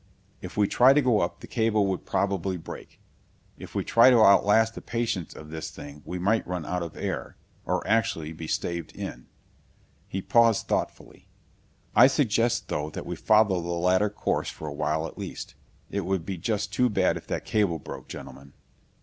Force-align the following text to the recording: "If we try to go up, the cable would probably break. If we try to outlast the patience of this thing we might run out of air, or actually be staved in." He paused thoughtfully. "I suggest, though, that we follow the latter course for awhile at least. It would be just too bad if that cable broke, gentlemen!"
"If 0.41 0.57
we 0.57 0.65
try 0.67 0.93
to 0.93 1.01
go 1.03 1.19
up, 1.19 1.41
the 1.41 1.45
cable 1.47 1.85
would 1.85 2.07
probably 2.07 2.57
break. 2.57 2.99
If 3.59 3.75
we 3.75 3.83
try 3.83 4.09
to 4.09 4.23
outlast 4.23 4.73
the 4.73 4.81
patience 4.81 5.35
of 5.35 5.51
this 5.51 5.69
thing 5.69 6.01
we 6.05 6.17
might 6.17 6.47
run 6.47 6.65
out 6.65 6.81
of 6.81 6.97
air, 6.97 7.37
or 7.65 7.85
actually 7.87 8.33
be 8.33 8.47
staved 8.47 8.95
in." 8.95 9.27
He 10.07 10.23
paused 10.23 10.65
thoughtfully. 10.67 11.27
"I 11.95 12.07
suggest, 12.07 12.67
though, 12.67 12.89
that 12.89 13.05
we 13.05 13.15
follow 13.15 13.61
the 13.61 13.67
latter 13.77 14.09
course 14.09 14.49
for 14.49 14.67
awhile 14.67 15.05
at 15.05 15.19
least. 15.19 15.53
It 15.91 16.01
would 16.01 16.25
be 16.25 16.39
just 16.39 16.73
too 16.73 16.89
bad 16.89 17.15
if 17.15 17.27
that 17.27 17.45
cable 17.45 17.77
broke, 17.77 18.07
gentlemen!" 18.07 18.53